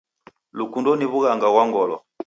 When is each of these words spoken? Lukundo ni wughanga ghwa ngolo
Lukundo 0.57 0.89
ni 0.95 1.05
wughanga 1.11 1.47
ghwa 1.53 1.63
ngolo 1.69 1.95